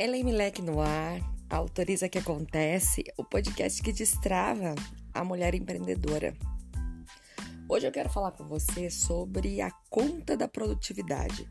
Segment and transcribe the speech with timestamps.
[0.00, 4.76] Ellen Milek no ar, autoriza que acontece, o podcast que destrava
[5.12, 6.36] a mulher empreendedora.
[7.68, 11.50] Hoje eu quero falar com você sobre a conta da produtividade.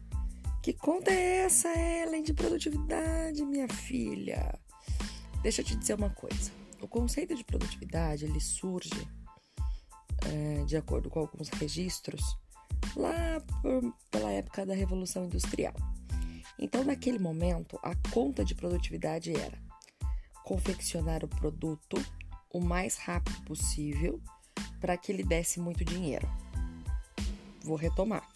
[0.64, 4.58] Que conta é essa, Ellen, de produtividade, minha filha?
[5.44, 6.50] Deixa eu te dizer uma coisa.
[6.82, 9.10] O conceito de produtividade ele surge
[10.26, 12.22] é, de acordo com alguns registros
[12.96, 15.76] lá por, pela época da Revolução Industrial.
[16.60, 19.58] Então, naquele momento, a conta de produtividade era
[20.44, 22.04] confeccionar o produto
[22.52, 24.20] o mais rápido possível
[24.80, 26.28] para que ele desse muito dinheiro.
[27.64, 28.28] Vou retomar.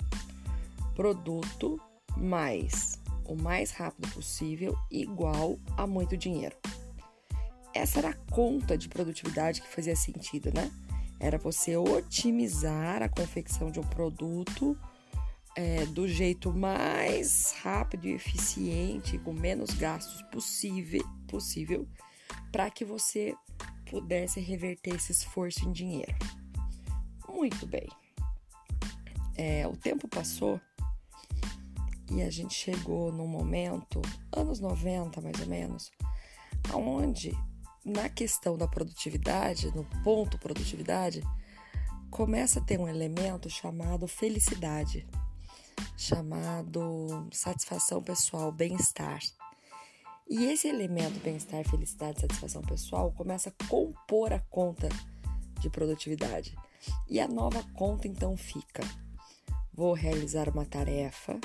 [0.93, 1.79] Produto
[2.17, 6.55] mais o mais rápido possível igual a muito dinheiro.
[7.73, 10.69] Essa era a conta de produtividade que fazia sentido, né?
[11.17, 14.77] Era você otimizar a confecção de um produto
[15.55, 21.87] é, do jeito mais rápido e eficiente, com menos gastos possível, possível
[22.51, 23.35] para que você
[23.89, 26.15] pudesse reverter esse esforço em dinheiro.
[27.27, 27.87] Muito bem.
[29.35, 30.59] É, o tempo passou
[32.09, 34.01] e a gente chegou num momento,
[34.35, 35.91] anos 90 mais ou menos,
[36.73, 37.31] onde
[37.83, 41.23] na questão da produtividade, no ponto produtividade,
[42.09, 45.07] começa a ter um elemento chamado felicidade
[45.97, 49.19] chamado satisfação pessoal, bem-estar.
[50.29, 54.89] E esse elemento bem-estar, felicidade, satisfação pessoal começa a compor a conta
[55.59, 56.55] de produtividade.
[57.09, 58.83] E a nova conta então fica:
[59.73, 61.39] vou realizar uma tarefa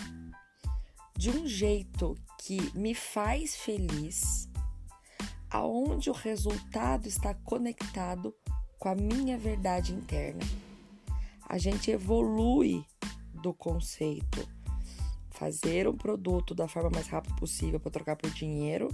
[1.17, 4.49] de um jeito que me faz feliz,
[5.51, 8.35] aonde o resultado está conectado
[8.79, 10.45] com a minha verdade interna.
[11.49, 12.85] A gente evolui
[13.37, 14.47] do conceito
[15.31, 18.89] fazer um produto da forma mais rápida possível para trocar por dinheiro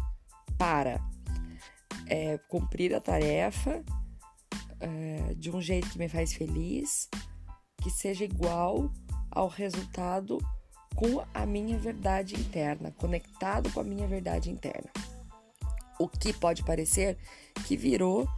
[0.58, 1.00] para
[2.06, 3.82] é, cumprir a tarefa
[4.80, 7.08] é, de um jeito que me faz feliz,
[7.80, 8.92] que seja igual
[9.30, 10.38] ao resultado
[10.94, 14.90] com a minha verdade interna, conectado com a minha verdade interna.
[15.98, 17.16] O que pode parecer
[17.66, 18.28] que virou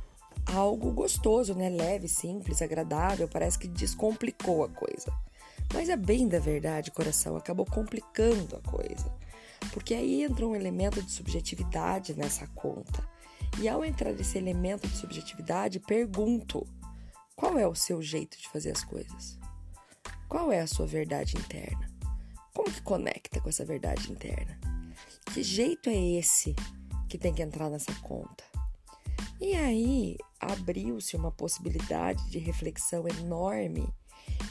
[0.46, 1.68] algo gostoso, né?
[1.68, 5.12] Leve, simples, agradável, parece que descomplicou a coisa.
[5.74, 9.12] Mas a bem da verdade, coração, acabou complicando a coisa.
[9.72, 13.06] Porque aí entra um elemento de subjetividade nessa conta.
[13.60, 16.64] E ao entrar esse elemento de subjetividade, pergunto:
[17.34, 19.36] qual é o seu jeito de fazer as coisas?
[20.28, 21.90] Qual é a sua verdade interna?
[22.54, 24.56] Como que conecta com essa verdade interna?
[25.32, 26.54] Que jeito é esse
[27.08, 28.44] que tem que entrar nessa conta?
[29.40, 33.92] E aí abriu-se uma possibilidade de reflexão enorme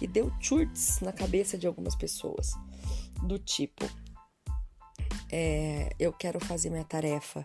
[0.01, 2.51] e deu churts na cabeça de algumas pessoas,
[3.23, 3.85] do tipo:
[5.31, 7.43] é, eu quero fazer minha tarefa,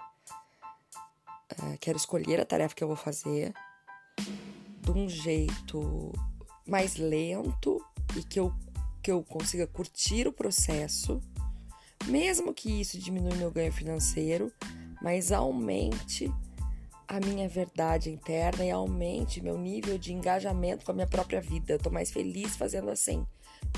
[1.50, 3.53] é, quero escolher a tarefa que eu vou fazer
[4.83, 6.12] de um jeito
[6.66, 7.81] mais lento
[8.16, 8.53] e que eu,
[9.03, 11.21] que eu consiga curtir o processo,
[12.06, 14.53] mesmo que isso diminua meu ganho financeiro,
[15.03, 16.31] mas aumente
[17.09, 21.73] a minha verdade interna e aumente meu nível de engajamento com a minha própria vida.
[21.73, 23.27] Eu tô mais feliz fazendo assim,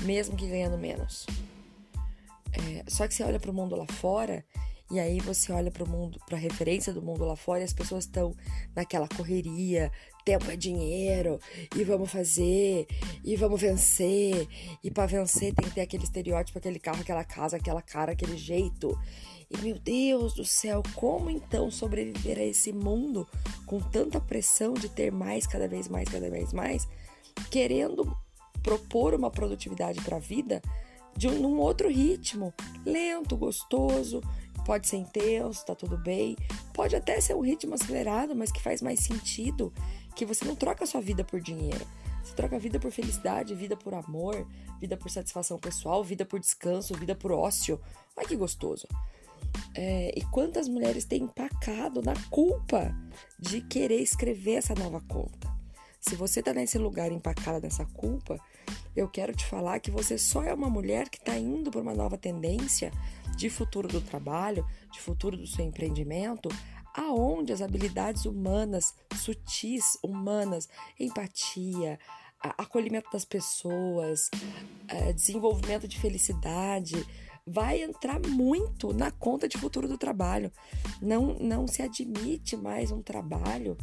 [0.01, 1.25] mesmo que ganhando menos.
[2.51, 4.45] É, só que você olha para o mundo lá fora
[4.91, 7.63] e aí você olha para o mundo, para a referência do mundo lá fora e
[7.63, 8.35] as pessoas estão
[8.75, 9.89] naquela correria,
[10.23, 11.39] tempo é dinheiro
[11.75, 12.87] e vamos fazer
[13.23, 14.47] e vamos vencer.
[14.83, 18.37] E para vencer tem que ter aquele estereótipo, aquele carro, aquela casa, aquela cara, aquele
[18.37, 18.97] jeito.
[19.49, 23.27] E meu Deus do céu, como então sobreviver a esse mundo
[23.65, 26.87] com tanta pressão de ter mais, cada vez mais, cada vez mais,
[27.49, 28.15] querendo
[28.63, 30.61] propor uma produtividade para a vida
[31.15, 32.53] de um, outro ritmo,
[32.85, 34.21] lento, gostoso,
[34.65, 36.37] pode ser intenso, tá tudo bem,
[36.73, 39.73] pode até ser um ritmo acelerado, mas que faz mais sentido,
[40.15, 41.85] que você não troca a sua vida por dinheiro.
[42.23, 44.47] Você troca vida por felicidade, vida por amor,
[44.79, 47.79] vida por satisfação pessoal, vida por descanso, vida por ócio.
[48.15, 48.87] Ai que gostoso.
[49.75, 52.95] É, e quantas mulheres têm empacado na culpa
[53.39, 55.51] de querer escrever essa nova conta?
[55.99, 58.39] Se você está nesse lugar empacada nessa culpa,
[58.95, 61.93] eu quero te falar que você só é uma mulher que está indo para uma
[61.93, 62.91] nova tendência
[63.37, 66.49] de futuro do trabalho, de futuro do seu empreendimento,
[66.95, 70.67] aonde as habilidades humanas, sutis, humanas,
[70.99, 71.99] empatia,
[72.41, 74.29] acolhimento das pessoas,
[74.87, 77.05] é, desenvolvimento de felicidade,
[77.45, 80.51] vai entrar muito na conta de futuro do trabalho.
[81.01, 83.77] Não, não se admite mais um trabalho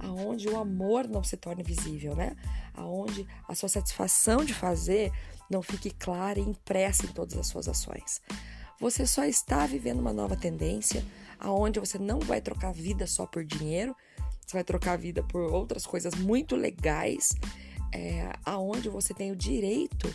[0.00, 2.36] aonde o amor não se torne visível, né?
[2.74, 5.12] Aonde a sua satisfação de fazer
[5.48, 8.20] não fique clara e impressa em todas as suas ações.
[8.80, 11.04] Você só está vivendo uma nova tendência
[11.42, 13.94] aonde você não vai trocar vida só por dinheiro,
[14.46, 17.34] você vai trocar vida por outras coisas muito legais,
[17.92, 20.08] é, aonde você tem o direito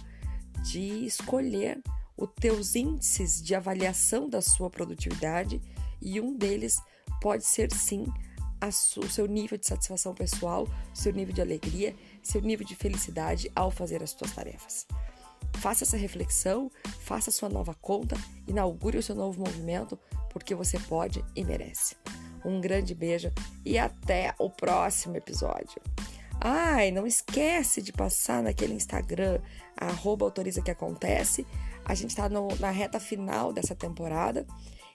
[0.64, 1.82] de escolher
[2.18, 5.62] os teus índices de avaliação da sua produtividade
[6.02, 6.82] e um deles
[7.22, 8.06] pode ser sim
[8.98, 13.70] o seu nível de satisfação pessoal, seu nível de alegria, seu nível de felicidade ao
[13.70, 14.88] fazer as suas tarefas.
[15.58, 18.16] Faça essa reflexão, faça a sua nova conta,
[18.48, 19.98] inaugure o seu novo movimento,
[20.38, 21.96] porque você pode e merece.
[22.46, 23.32] Um grande beijo
[23.66, 25.82] e até o próximo episódio.
[26.40, 29.42] Ai, não esquece de passar naquele Instagram,
[29.76, 31.46] arroba autoriza que acontece.
[31.84, 34.46] A gente está na reta final dessa temporada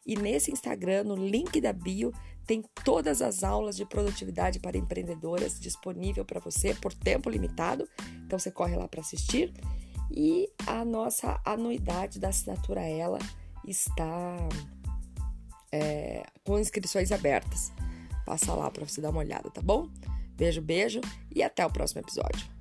[0.07, 2.13] e nesse Instagram, no link da bio,
[2.47, 7.89] tem todas as aulas de produtividade para empreendedoras disponível para você por tempo limitado.
[8.27, 9.53] Então você corre lá para assistir.
[10.11, 13.19] E a nossa anuidade da assinatura ela
[13.67, 14.37] está
[15.73, 17.73] é, com inscrições abertas.
[18.27, 19.89] Passa lá para você dar uma olhada, tá bom?
[20.37, 21.01] Beijo, beijo
[21.35, 22.52] e até o próximo episódio.